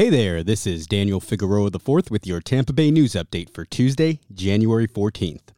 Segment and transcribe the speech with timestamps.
[0.00, 4.18] Hey there, this is Daniel Figueroa IV with your Tampa Bay News Update for Tuesday,
[4.32, 5.48] January 14th.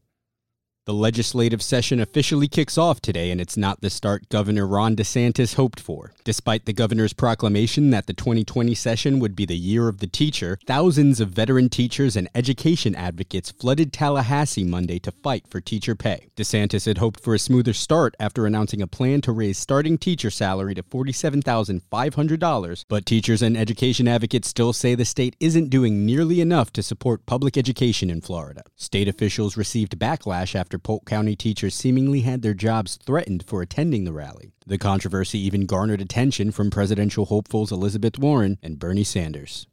[0.85, 5.55] The legislative session officially kicks off today, and it's not the start Governor Ron DeSantis
[5.55, 6.12] hoped for.
[6.25, 10.59] Despite the governor's proclamation that the 2020 session would be the year of the teacher,
[10.67, 16.31] thousands of veteran teachers and education advocates flooded Tallahassee Monday to fight for teacher pay.
[16.37, 20.33] DeSantis had hoped for a smoother start after announcing a plan to raise starting teacher
[20.33, 26.41] salary to $47,500, but teachers and education advocates still say the state isn't doing nearly
[26.41, 28.64] enough to support public education in Florida.
[28.75, 33.60] State officials received backlash after after Polk County teachers seemingly had their jobs threatened for
[33.60, 34.54] attending the rally.
[34.66, 39.66] The controversy even garnered attention from presidential hopefuls Elizabeth Warren and Bernie Sanders.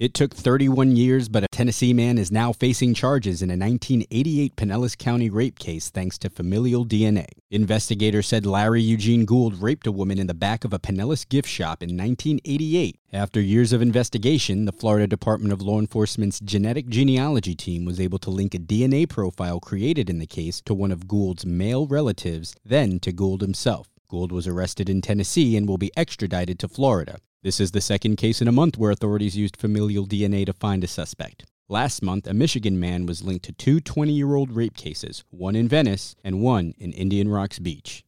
[0.00, 4.56] It took 31 years, but a Tennessee man is now facing charges in a 1988
[4.56, 7.28] Pinellas County rape case thanks to familial DNA.
[7.52, 11.46] Investigators said Larry Eugene Gould raped a woman in the back of a Pinellas gift
[11.46, 12.98] shop in 1988.
[13.12, 18.18] After years of investigation, the Florida Department of Law Enforcement's genetic genealogy team was able
[18.20, 22.54] to link a DNA profile created in the case to one of Gould's male relatives,
[22.64, 23.86] then to Gould himself.
[24.08, 27.18] Gould was arrested in Tennessee and will be extradited to Florida.
[27.42, 30.82] This is the second case in a month where authorities used familial DNA to find
[30.84, 31.44] a suspect.
[31.72, 35.56] Last month, a Michigan man was linked to two 20 year old rape cases, one
[35.56, 38.04] in Venice and one in Indian Rocks Beach.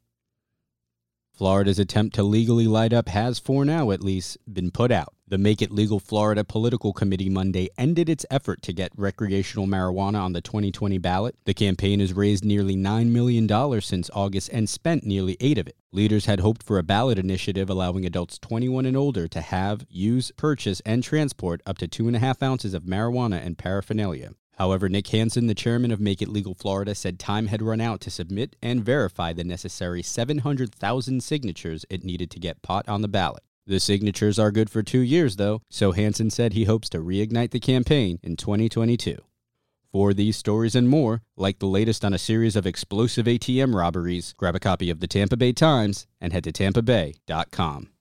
[1.33, 5.14] Florida's attempt to legally light up has, for now at least, been put out.
[5.27, 10.23] The Make It Legal Florida Political Committee Monday ended its effort to get recreational marijuana
[10.23, 11.35] on the 2020 ballot.
[11.47, 15.77] The campaign has raised nearly $9 million since August and spent nearly 8 of it.
[15.93, 20.31] Leaders had hoped for a ballot initiative allowing adults 21 and older to have, use,
[20.37, 24.33] purchase, and transport up to 2.5 ounces of marijuana and paraphernalia.
[24.59, 28.03] However, Nick Hansen, the chairman of Make It Legal Florida, said time had run out
[28.03, 33.09] to submit and verify the necessary 700,000 signatures it needed to get pot on the
[33.09, 33.43] ballot.
[33.67, 37.51] The signatures are good for two years, though, so Hansen said he hopes to reignite
[37.51, 39.17] the campaign in 2022.
[39.91, 44.35] For these stories and more, like the latest on a series of explosive ATM robberies,
[44.37, 47.94] grab a copy of the Tampa Bay Times and head to tampabay.com.